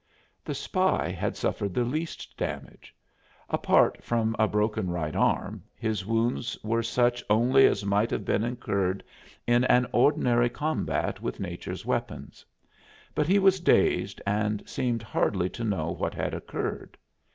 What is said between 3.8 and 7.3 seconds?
from a broken right arm, his wounds were such